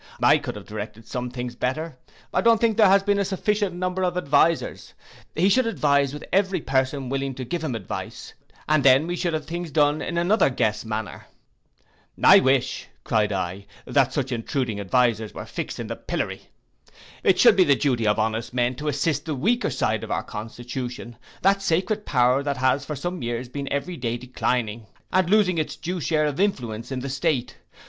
I 0.19 0.39
could 0.39 0.55
have 0.55 0.65
directed 0.65 1.05
some 1.05 1.29
things 1.29 1.55
better. 1.55 1.99
I 2.33 2.41
don't 2.41 2.59
think 2.59 2.75
there 2.75 2.89
has 2.89 3.03
been 3.03 3.19
a 3.19 3.23
sufficient 3.23 3.75
number 3.75 4.01
of 4.03 4.17
advisers: 4.17 4.95
he 5.35 5.47
should 5.47 5.67
advise 5.67 6.11
with 6.11 6.23
every 6.33 6.59
person 6.59 7.07
willing 7.07 7.35
to 7.35 7.45
give 7.45 7.63
him 7.63 7.75
advice, 7.75 8.33
and 8.67 8.83
then 8.83 9.05
we 9.05 9.15
should 9.15 9.33
have 9.35 9.45
things 9.45 9.69
done 9.69 10.01
in 10.01 10.15
anotherguess 10.17 10.85
manner.' 10.85 11.27
'I 12.23 12.39
wish,' 12.39 12.87
cried 13.03 13.31
I, 13.31 13.67
'that 13.85 14.11
such 14.11 14.31
intruding 14.31 14.79
advisers 14.79 15.35
were 15.35 15.45
fixed 15.45 15.79
in 15.79 15.85
the 15.85 15.95
pillory. 15.95 16.49
It 17.23 17.37
should 17.37 17.55
be 17.55 17.63
the 17.63 17.75
duty 17.75 18.07
of 18.07 18.17
honest 18.17 18.55
men 18.55 18.73
to 18.77 18.87
assist 18.87 19.25
the 19.25 19.35
weaker 19.35 19.69
side 19.69 20.03
of 20.03 20.09
our 20.09 20.23
constitution, 20.23 21.15
that 21.43 21.61
sacred 21.61 22.07
power 22.07 22.41
that 22.41 22.57
has 22.57 22.85
for 22.85 22.95
some 22.95 23.21
years 23.21 23.49
been 23.49 23.71
every 23.71 23.97
day 23.97 24.17
declining, 24.17 24.87
and 25.13 25.29
losing 25.29 25.59
its 25.59 25.75
due 25.75 26.01
share 26.01 26.25
of 26.25 26.39
influence 26.39 26.91
in 26.91 27.01
the 27.01 27.07
state. 27.09 27.57